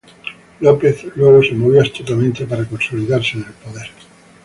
[0.61, 3.89] López, luego se movió astutamente para consolidarse en el poder.